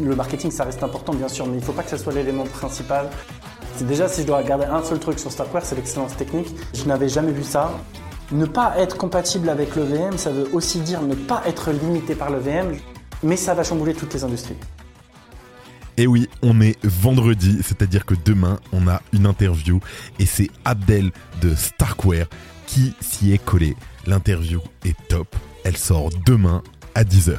[0.00, 2.12] Le marketing, ça reste important, bien sûr, mais il ne faut pas que ça soit
[2.12, 3.08] l'élément principal.
[3.80, 6.48] Déjà, si je dois garder un seul truc sur Starkware, c'est l'excellence technique.
[6.74, 7.72] Je n'avais jamais vu ça.
[8.32, 12.14] Ne pas être compatible avec le VM, ça veut aussi dire ne pas être limité
[12.14, 12.76] par le VM,
[13.22, 14.56] mais ça va chambouler toutes les industries.
[15.96, 19.78] Et oui, on est vendredi, c'est-à-dire que demain, on a une interview
[20.18, 22.26] et c'est Abdel de Starkware
[22.66, 23.76] qui s'y est collé.
[24.06, 26.62] L'interview est top, elle sort demain
[26.94, 27.38] à 10h.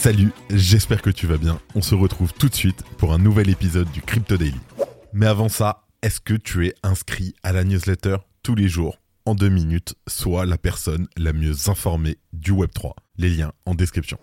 [0.00, 1.60] Salut, j'espère que tu vas bien.
[1.74, 4.58] On se retrouve tout de suite pour un nouvel épisode du Crypto Daily.
[5.12, 9.34] Mais avant ça, est-ce que tu es inscrit à la newsletter tous les jours en
[9.34, 14.16] deux minutes, soit la personne la mieux informée du Web3 Les liens en description.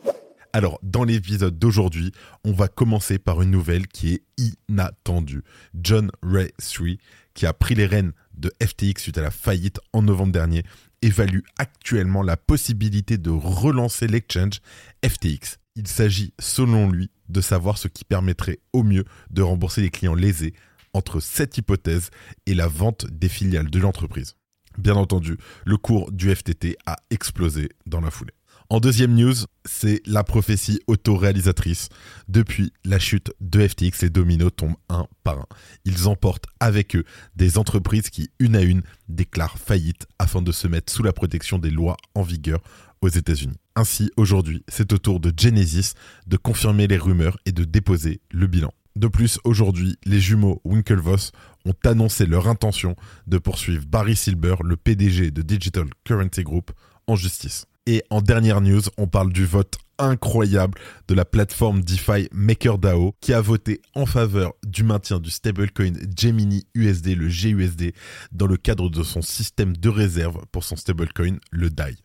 [0.51, 2.11] Alors, dans l'épisode d'aujourd'hui,
[2.43, 4.23] on va commencer par une nouvelle qui est
[4.67, 5.43] inattendue.
[5.75, 6.87] John Ray 3,
[7.35, 10.63] qui a pris les rênes de FTX suite à la faillite en novembre dernier,
[11.03, 14.59] évalue actuellement la possibilité de relancer l'exchange
[15.05, 15.59] FTX.
[15.77, 20.15] Il s'agit, selon lui, de savoir ce qui permettrait au mieux de rembourser les clients
[20.15, 20.55] lésés
[20.93, 22.09] entre cette hypothèse
[22.47, 24.33] et la vente des filiales de l'entreprise.
[24.79, 28.33] Bien entendu, le cours du FTT a explosé dans la foulée.
[28.71, 31.89] En deuxième news, c'est la prophétie autoréalisatrice.
[32.27, 35.45] Depuis la chute de FTX, les dominos tombent un par un.
[35.85, 40.67] Ils emportent avec eux des entreprises qui, une à une, déclarent faillite afin de se
[40.67, 42.61] mettre sous la protection des lois en vigueur
[43.01, 43.59] aux États-Unis.
[43.77, 45.93] Ainsi, aujourd'hui, c'est au tour de Genesis
[46.25, 48.73] de confirmer les rumeurs et de déposer le bilan.
[48.95, 51.31] De plus, aujourd'hui, les jumeaux Winklevoss
[51.63, 52.95] ont annoncé leur intention
[53.27, 56.71] de poursuivre Barry Silber, le PDG de Digital Currency Group,
[57.05, 57.67] en justice.
[57.85, 63.31] Et en dernière news, on parle du vote incroyable de la plateforme DeFi MakerDAO qui
[63.31, 67.93] a voté en faveur du maintien du stablecoin Gemini USD, le GUSD,
[68.31, 71.95] dans le cadre de son système de réserve pour son stablecoin, le DAI.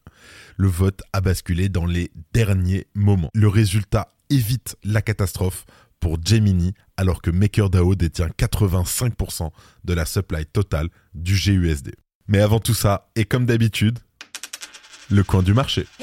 [0.57, 3.31] Le vote a basculé dans les derniers moments.
[3.35, 5.65] Le résultat évite la catastrophe
[6.01, 9.51] pour Gemini alors que MakerDAO détient 85%
[9.85, 11.95] de la supply totale du GUSD.
[12.29, 13.99] Mais avant tout ça, et comme d'habitude,
[15.11, 15.87] le coin du marché.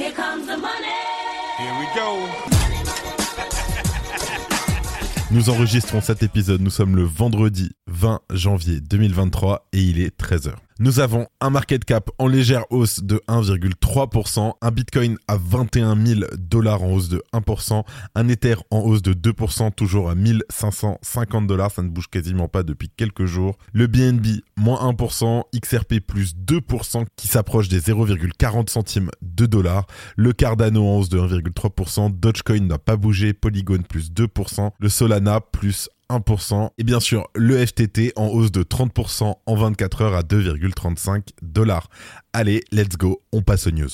[5.32, 10.56] Nous enregistrons cet épisode, nous sommes le vendredi 20 janvier 2023 et il est 13h.
[10.82, 16.22] Nous avons un market cap en légère hausse de 1,3%, un Bitcoin à 21 000
[16.38, 17.84] dollars en hausse de 1%,
[18.16, 22.64] un Ether en hausse de 2%, toujours à 1550 dollars, ça ne bouge quasiment pas
[22.64, 23.58] depuis quelques jours.
[23.74, 29.86] Le BNB moins 1%, XRP plus 2% qui s'approche des 0,40 centimes de dollars,
[30.16, 35.42] le Cardano en hausse de 1,3%, Dogecoin n'a pas bougé, Polygon plus 2%, le Solana
[35.42, 36.70] plus 1%.
[36.78, 41.90] Et bien sûr, le FTT en hausse de 30% en 24 heures à 2,35 dollars.
[42.34, 43.90] Allez, let's go, on passe aux news.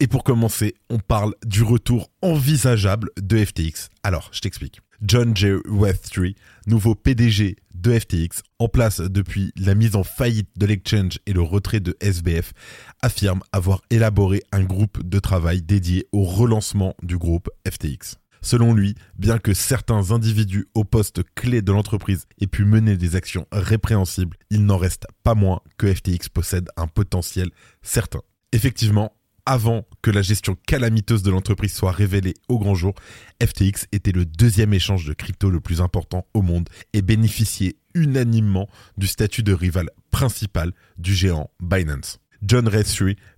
[0.00, 3.88] Et pour commencer, on parle du retour envisageable de FTX.
[4.02, 4.80] Alors, je t'explique.
[5.00, 5.54] John J.
[5.68, 6.36] Westry,
[6.66, 11.42] nouveau PDG de FTX, en place depuis la mise en faillite de l'exchange et le
[11.42, 12.52] retrait de SBF,
[13.02, 18.21] affirme avoir élaboré un groupe de travail dédié au relancement du groupe FTX.
[18.42, 23.14] Selon lui, bien que certains individus au poste clé de l'entreprise aient pu mener des
[23.14, 27.50] actions répréhensibles, il n'en reste pas moins que FTX possède un potentiel
[27.82, 28.20] certain.
[28.50, 29.12] Effectivement,
[29.46, 32.94] avant que la gestion calamiteuse de l'entreprise soit révélée au grand jour,
[33.42, 38.68] FTX était le deuxième échange de crypto le plus important au monde et bénéficiait unanimement
[38.96, 42.18] du statut de rival principal du géant Binance.
[42.42, 42.84] John Ray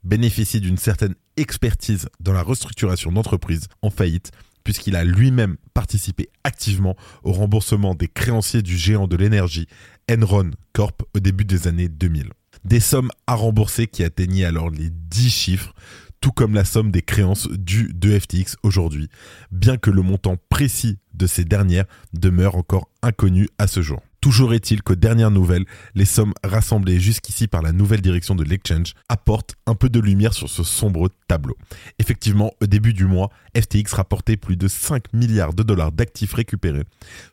[0.02, 4.30] bénéficie d'une certaine expertise dans la restructuration d'entreprises en faillite
[4.64, 9.68] puisqu'il a lui-même participé activement au remboursement des créanciers du géant de l'énergie
[10.10, 12.30] Enron Corp au début des années 2000.
[12.64, 15.74] Des sommes à rembourser qui atteignaient alors les 10 chiffres,
[16.20, 19.08] tout comme la somme des créances dues de FTX aujourd'hui,
[19.52, 21.84] bien que le montant précis de ces dernières
[22.14, 24.00] demeure encore inconnu à ce jour.
[24.24, 28.94] Toujours est-il qu'aux dernières nouvelles, les sommes rassemblées jusqu'ici par la nouvelle direction de l'exchange
[29.10, 31.58] apportent un peu de lumière sur ce sombre tableau.
[31.98, 36.84] Effectivement, au début du mois, FTX rapportait plus de 5 milliards de dollars d'actifs récupérés,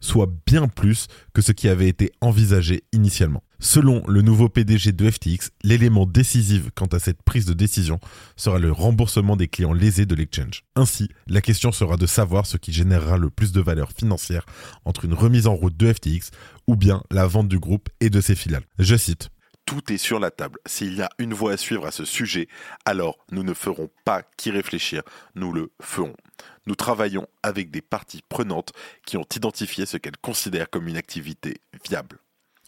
[0.01, 3.41] soit bien plus que ce qui avait été envisagé initialement.
[3.63, 7.99] Selon le nouveau PDG de FTX, l'élément décisif quant à cette prise de décision
[8.35, 10.63] sera le remboursement des clients lésés de l'exchange.
[10.75, 14.47] Ainsi, la question sera de savoir ce qui générera le plus de valeur financière
[14.83, 16.31] entre une remise en route de FTX
[16.65, 18.66] ou bien la vente du groupe et de ses filiales.
[18.80, 19.30] Je cite
[19.68, 20.60] tout est sur la table.
[20.66, 22.50] S'il y a une voie à suivre à ce sujet,
[22.83, 25.04] alors nous ne ferons pas qu'y réfléchir,
[25.36, 26.16] nous le ferons.
[26.66, 28.74] Nous travaillons avec des parties prenantes
[29.06, 32.18] qui ont identifié ce qu'elles considèrent comme une activité viable.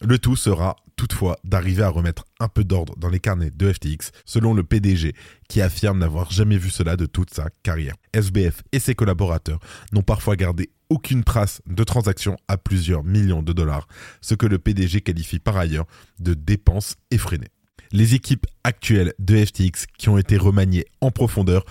[0.00, 4.12] Le tout sera toutefois d'arriver à remettre un peu d'ordre dans les carnets de FTX,
[4.24, 5.14] selon le PDG,
[5.48, 7.94] qui affirme n'avoir jamais vu cela de toute sa carrière.
[8.12, 9.60] SBF et ses collaborateurs
[9.92, 13.88] n'ont parfois gardé aucune trace de transactions à plusieurs millions de dollars,
[14.20, 15.86] ce que le PDG qualifie par ailleurs
[16.20, 17.50] de dépenses effrénées.
[17.92, 21.64] Les équipes actuelles de FTX qui ont été remaniées en profondeur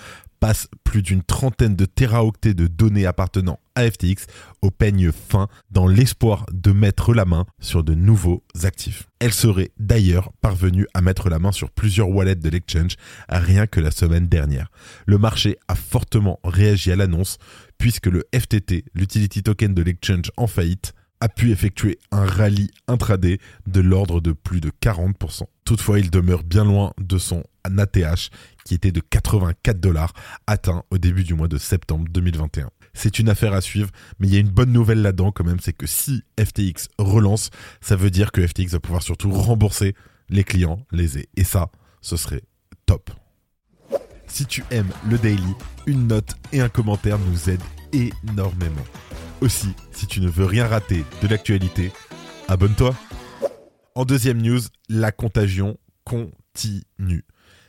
[0.43, 4.27] passe plus d'une trentaine de téraoctets de données appartenant à FTX
[4.61, 9.07] au peigne fin dans l'espoir de mettre la main sur de nouveaux actifs.
[9.19, 12.97] Elle serait d'ailleurs parvenue à mettre la main sur plusieurs wallets de l'exchange
[13.29, 14.67] rien que la semaine dernière.
[15.05, 17.37] Le marché a fortement réagi à l'annonce
[17.77, 20.93] puisque le FTT, l'utility token de l'exchange en faillite,
[21.23, 25.43] a pu effectuer un rallye intraday de l'ordre de plus de 40%.
[25.63, 28.29] Toutefois, il demeure bien loin de son ATH
[28.65, 30.13] qui était de 84 dollars
[30.47, 32.69] atteint au début du mois de septembre 2021.
[32.93, 33.89] C'est une affaire à suivre,
[34.19, 37.49] mais il y a une bonne nouvelle là-dedans quand même, c'est que si FTX relance,
[37.81, 39.95] ça veut dire que FTX va pouvoir surtout rembourser
[40.29, 41.27] les clients lésés.
[41.35, 41.71] Et ça,
[42.01, 42.43] ce serait
[42.85, 43.09] top.
[44.27, 45.53] Si tu aimes le daily,
[45.85, 47.61] une note et un commentaire nous aident
[47.91, 48.83] énormément.
[49.41, 51.91] Aussi, si tu ne veux rien rater de l'actualité,
[52.47, 52.95] abonne-toi.
[53.95, 57.25] En deuxième news, la contagion continue.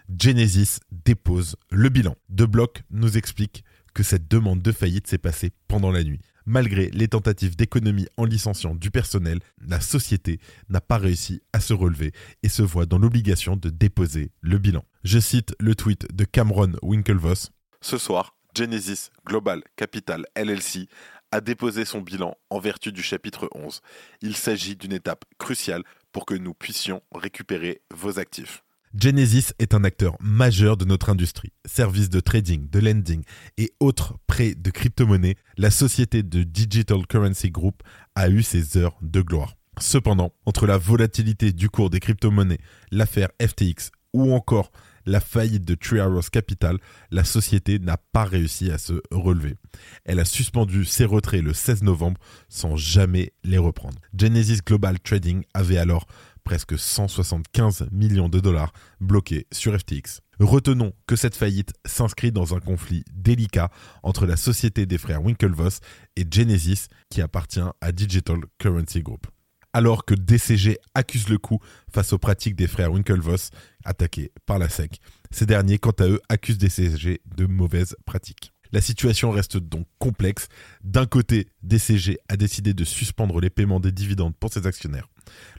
[0.09, 2.17] Genesis dépose le bilan.
[2.29, 3.65] De Bloc nous explique
[3.95, 6.21] que cette demande de faillite s'est passée pendant la nuit.
[6.47, 11.73] Malgré les tentatives d'économie en licenciant du personnel, la société n'a pas réussi à se
[11.73, 12.13] relever
[12.43, 14.85] et se voit dans l'obligation de déposer le bilan.
[15.05, 17.51] Je cite le tweet de Cameron Winklevoss.
[17.81, 20.89] Ce soir, Genesis Global Capital LLC
[21.33, 23.81] a déposé son bilan en vertu du chapitre 11.
[24.21, 28.64] Il s'agit d'une étape cruciale pour que nous puissions récupérer vos actifs.
[28.97, 31.53] Genesis est un acteur majeur de notre industrie.
[31.67, 33.25] Services de trading, de lending
[33.59, 37.83] et autres prêts de crypto-monnaies, la société de Digital Currency Group
[38.15, 39.55] a eu ses heures de gloire.
[39.81, 42.61] Cependant, entre la volatilité du cours des crypto-monnaies,
[42.93, 44.71] l'affaire FTX ou encore
[45.07, 46.79] la faillite de Arrows Capital,
[47.11, 49.57] la société n'a pas réussi à se relever.
[50.05, 53.99] Elle a suspendu ses retraits le 16 novembre sans jamais les reprendre.
[54.17, 56.07] Genesis Global Trading avait alors
[56.45, 60.21] presque 175 millions de dollars bloqués sur FTX.
[60.39, 63.71] Retenons que cette faillite s'inscrit dans un conflit délicat
[64.03, 65.81] entre la société des frères Winklevoss
[66.17, 69.27] et Genesis qui appartient à Digital Currency Group
[69.75, 71.59] alors que DCG accuse le coup
[71.93, 73.51] face aux pratiques des frères Winklevoss
[73.85, 75.01] attaqués par la SEC.
[75.33, 78.54] Ces derniers, quant à eux, accusent DCG de mauvaises pratiques.
[78.75, 80.49] La situation reste donc complexe.
[80.83, 85.07] D'un côté, DCG a décidé de suspendre les paiements des dividendes pour ses actionnaires.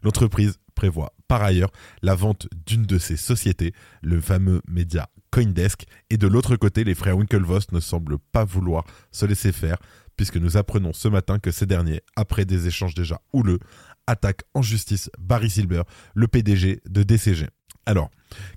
[0.03, 1.71] L'entreprise prévoit par ailleurs
[2.01, 3.71] la vente d'une de ses sociétés,
[4.01, 8.83] le fameux média Coindesk, et de l'autre côté, les frères Winklevoss ne semblent pas vouloir
[9.11, 9.77] se laisser faire,
[10.17, 13.59] puisque nous apprenons ce matin que ces derniers, après des échanges déjà houleux,
[14.07, 15.83] attaque en justice Barry Silver,
[16.15, 17.47] le PDG de DCG.
[17.85, 18.09] Alors,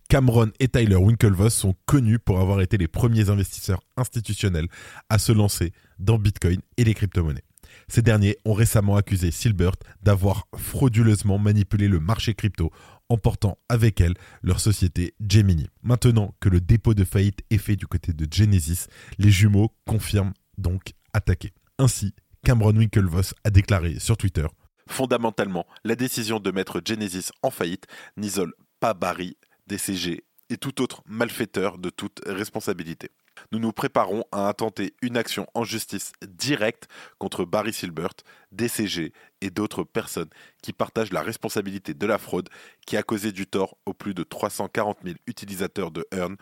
[0.08, 4.68] Cameron et Tyler Winklevoss sont connus pour avoir été les premiers investisseurs institutionnels
[5.08, 7.44] à se lancer dans Bitcoin et les crypto-monnaies.
[7.88, 12.70] Ces derniers ont récemment accusé Silbert d'avoir frauduleusement manipulé le marché crypto
[13.08, 15.68] en portant avec elle leur société Gemini.
[15.82, 18.86] Maintenant que le dépôt de faillite est fait du côté de Genesis,
[19.18, 21.52] les jumeaux confirment donc attaquer.
[21.78, 24.46] Ainsi, Cameron Winklevoss a déclaré sur Twitter
[24.86, 29.36] Fondamentalement, la décision de mettre Genesis en faillite n'isole pas Barry,
[29.68, 33.10] DCG et tout autre malfaiteur de toute responsabilité.
[33.52, 38.14] Nous nous préparons à intenter une action en justice directe contre Barry Silbert,
[38.50, 40.30] DCG et d'autres personnes
[40.62, 42.48] qui partagent la responsabilité de la fraude
[42.86, 46.36] qui a causé du tort aux plus de 340 000 utilisateurs de Earn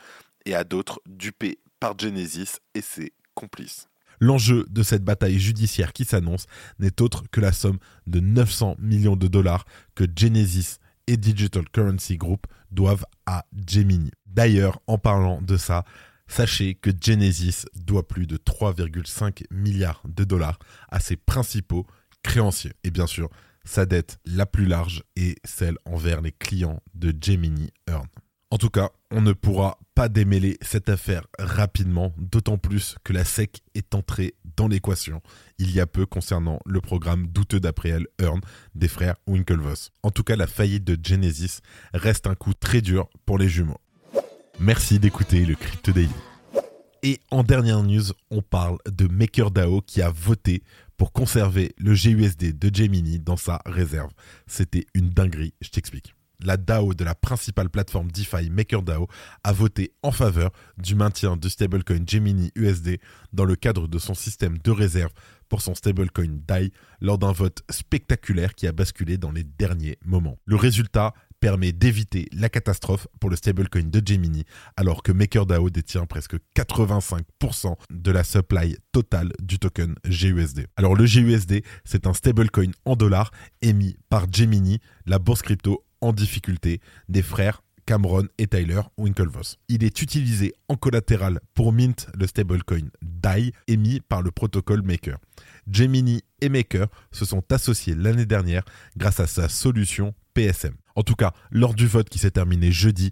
[0.47, 3.89] et à d'autres dupés par Genesis et ses complices.
[4.19, 6.47] L'enjeu de cette bataille judiciaire qui s'annonce
[6.79, 12.17] n'est autre que la somme de 900 millions de dollars que Genesis et Digital Currency
[12.17, 14.11] Group doivent à Gemini.
[14.27, 15.85] D'ailleurs, en parlant de ça,
[16.27, 20.59] sachez que Genesis doit plus de 3,5 milliards de dollars
[20.89, 21.87] à ses principaux
[22.23, 22.73] créanciers.
[22.85, 23.31] Et bien sûr,
[23.65, 28.07] sa dette la plus large est celle envers les clients de Gemini Earn.
[28.53, 33.25] En tout cas, on ne pourra pas démêler cette affaire rapidement, d'autant plus que la
[33.25, 35.21] SEC est entrée dans l'équation
[35.59, 38.41] il y a peu concernant le programme douteux d'après elle Earn
[38.75, 39.91] des frères Winklevoss.
[40.03, 41.59] En tout cas, la faillite de Genesis
[41.93, 43.81] reste un coup très dur pour les jumeaux.
[44.61, 46.09] Merci d'écouter le Crypto Daily.
[47.03, 50.63] Et en dernière news, on parle de MakerDAO qui a voté
[50.97, 54.11] pour conserver le GUSD de Gemini dans sa réserve.
[54.47, 59.09] C'était une dinguerie, je t'explique la DAO de la principale plateforme DeFi MakerDAO
[59.45, 62.99] a voté en faveur du maintien du stablecoin Gemini USD
[63.33, 65.13] dans le cadre de son système de réserve
[65.49, 70.39] pour son stablecoin DAI lors d'un vote spectaculaire qui a basculé dans les derniers moments.
[70.45, 74.45] Le résultat permet d'éviter la catastrophe pour le stablecoin de Gemini
[74.77, 80.67] alors que MakerDAO détient presque 85% de la supply totale du token GUSD.
[80.77, 83.31] Alors le GUSD, c'est un stablecoin en dollars
[83.63, 89.59] émis par Gemini, la bourse crypto en difficulté des frères Cameron et Tyler Winklevoss.
[89.69, 95.19] Il est utilisé en collatéral pour mint le stablecoin DAI émis par le protocole Maker.
[95.71, 98.65] Gemini et Maker se sont associés l'année dernière
[98.97, 100.75] grâce à sa solution PSM.
[100.97, 103.11] En tout cas, lors du vote qui s'est terminé jeudi,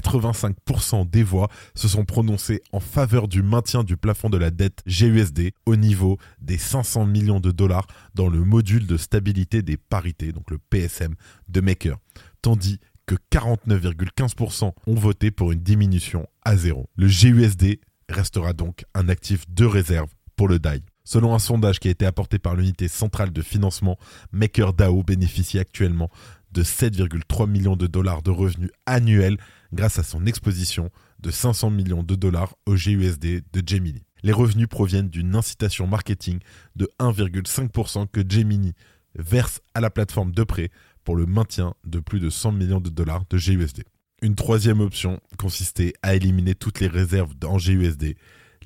[0.00, 4.82] 50,85% des voix se sont prononcées en faveur du maintien du plafond de la dette
[4.86, 10.32] GUSD au niveau des 500 millions de dollars dans le module de stabilité des parités,
[10.32, 11.14] donc le PSM
[11.48, 11.98] de Maker,
[12.42, 16.88] tandis que 49,15% ont voté pour une diminution à zéro.
[16.96, 20.82] Le GUSD restera donc un actif de réserve pour le DAI.
[21.04, 23.96] Selon un sondage qui a été apporté par l'unité centrale de financement,
[24.32, 26.10] MakerDAO bénéficie actuellement
[26.50, 29.38] de 7,3 millions de dollars de revenus annuels
[29.76, 30.90] grâce à son exposition
[31.20, 34.02] de 500 millions de dollars au GUSD de Gemini.
[34.24, 36.40] Les revenus proviennent d'une incitation marketing
[36.74, 38.72] de 1,5% que Gemini
[39.14, 40.70] verse à la plateforme de prêt
[41.04, 43.84] pour le maintien de plus de 100 millions de dollars de GUSD.
[44.22, 48.16] Une troisième option consistait à éliminer toutes les réserves en GUSD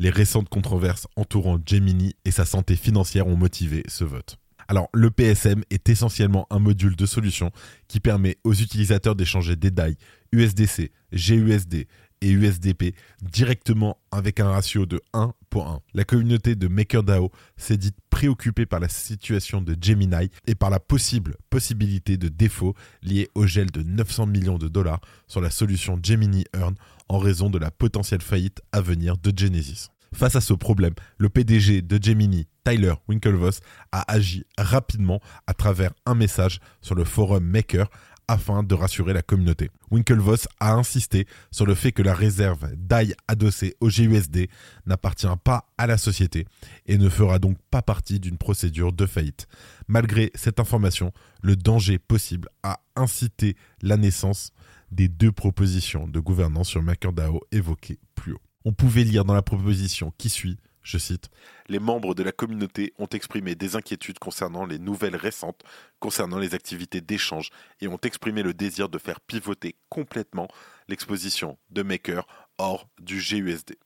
[0.00, 4.39] les récentes controverses entourant Gemini et sa santé financière ont motivé ce vote.
[4.70, 7.50] Alors, le PSM est essentiellement un module de solution
[7.88, 9.96] qui permet aux utilisateurs d'échanger des DAI,
[10.30, 11.88] USDC, GUSD
[12.20, 15.80] et USDP directement avec un ratio de 1 pour 1.
[15.92, 20.78] La communauté de MakerDAO s'est dite préoccupée par la situation de Gemini et par la
[20.78, 25.98] possible possibilité de défaut lié au gel de 900 millions de dollars sur la solution
[26.00, 26.76] Gemini Earn
[27.08, 29.88] en raison de la potentielle faillite à venir de Genesis.
[30.12, 33.60] Face à ce problème, le PDG de Gemini, Tyler Winklevoss,
[33.92, 37.88] a agi rapidement à travers un message sur le forum Maker
[38.30, 39.70] afin de rassurer la communauté.
[39.90, 44.48] Winklevoss a insisté sur le fait que la réserve DAI adossée au GUSD
[44.86, 46.46] n'appartient pas à la société
[46.86, 49.48] et ne fera donc pas partie d'une procédure de faillite.
[49.88, 51.12] Malgré cette information,
[51.42, 54.52] le danger possible a incité la naissance
[54.92, 58.42] des deux propositions de gouvernance sur MakerDAO évoquées plus haut.
[58.64, 61.30] On pouvait lire dans la proposition qui suit je cite,
[61.68, 65.62] Les membres de la communauté ont exprimé des inquiétudes concernant les nouvelles récentes
[65.98, 70.48] concernant les activités d'échange et ont exprimé le désir de faire pivoter complètement
[70.88, 72.26] l'exposition de Maker
[72.58, 73.76] hors du GUSD.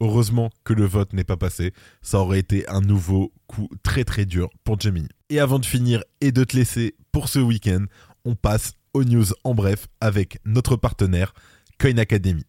[0.00, 4.24] Heureusement que le vote n'est pas passé, ça aurait été un nouveau coup très très
[4.24, 5.08] dur pour Gemini.
[5.30, 7.84] Et avant de finir et de te laisser pour ce week-end,
[8.24, 11.32] on passe aux news en bref avec notre partenaire
[11.78, 12.44] Coin Academy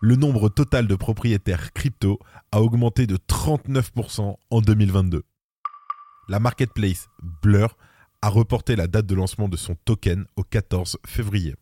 [0.00, 2.18] le nombre total de propriétaires crypto
[2.52, 5.22] a augmenté de 39% en 2022.
[6.28, 7.08] La marketplace
[7.42, 7.76] Blur
[8.22, 11.54] a reporté la date de lancement de son token au 14 février.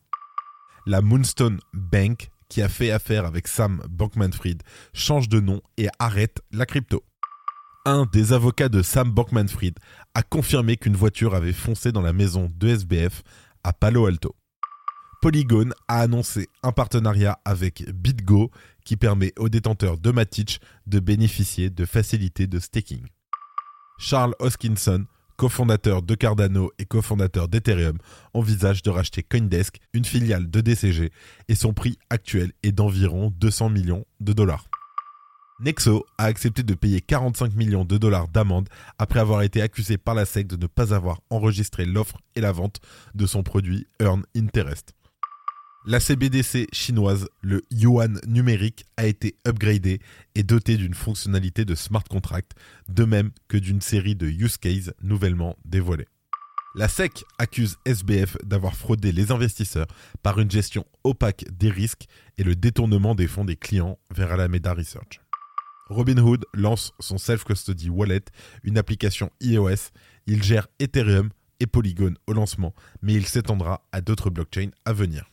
[0.87, 6.41] La Moonstone Bank, qui a fait affaire avec Sam Bankman-Fried, change de nom et arrête
[6.53, 7.05] la crypto.
[7.85, 9.79] Un des avocats de Sam Bankman-Fried
[10.15, 13.23] a confirmé qu'une voiture avait foncé dans la maison de SBF
[13.65, 14.35] à Palo Alto.
[15.21, 18.53] Polygon a annoncé un partenariat avec BitGo
[18.85, 23.05] qui permet aux détenteurs de Matic de bénéficier de facilités de staking.
[23.99, 25.07] Charles Hoskinson,
[25.37, 27.99] cofondateur de Cardano et cofondateur d'Ethereum,
[28.33, 31.11] envisage de racheter Coindesk, une filiale de DCG,
[31.49, 34.67] et son prix actuel est d'environ 200 millions de dollars.
[35.59, 40.15] Nexo a accepté de payer 45 millions de dollars d'amende après avoir été accusé par
[40.15, 42.81] la SEC de ne pas avoir enregistré l'offre et la vente
[43.17, 44.95] de son produit Earn Interest.
[45.87, 50.01] La CBDC chinoise, le yuan numérique, a été upgradé
[50.35, 52.53] et doté d'une fonctionnalité de smart contract,
[52.89, 56.09] de même que d'une série de use cases nouvellement dévoilés.
[56.75, 59.87] La SEC accuse SBF d'avoir fraudé les investisseurs
[60.23, 62.07] par une gestion opaque des risques
[62.37, 65.21] et le détournement des fonds des clients vers Alameda Research.
[65.89, 68.25] Robinhood lance son self-custody wallet,
[68.63, 69.91] une application iOS.
[70.27, 71.31] Il gère Ethereum,
[71.61, 75.25] et Polygon au lancement, mais il s'étendra à d'autres blockchains à venir.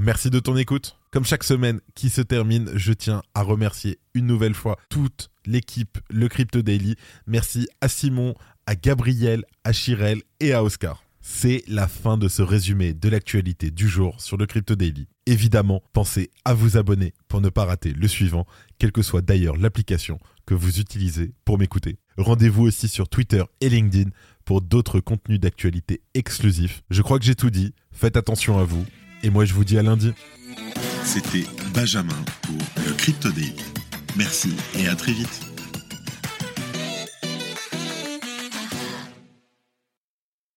[0.00, 0.96] Merci de ton écoute.
[1.10, 5.98] Comme chaque semaine qui se termine, je tiens à remercier une nouvelle fois toute l'équipe
[6.08, 6.94] Le Crypto Daily.
[7.26, 8.36] Merci à Simon,
[8.66, 11.02] à Gabriel, à Chirel et à Oscar.
[11.20, 15.08] C'est la fin de ce résumé de l'actualité du jour sur le Crypto Daily.
[15.26, 18.46] Évidemment, pensez à vous abonner pour ne pas rater le suivant,
[18.78, 21.98] quelle que soit d'ailleurs l'application que vous utilisez pour m'écouter.
[22.16, 24.10] Rendez-vous aussi sur Twitter et LinkedIn
[24.44, 26.82] pour d'autres contenus d'actualité exclusifs.
[26.88, 28.86] Je crois que j'ai tout dit, faites attention à vous,
[29.22, 30.12] et moi je vous dis à lundi.
[31.04, 33.54] C'était Benjamin pour le Crypto Daily.
[34.16, 35.47] Merci et à très vite.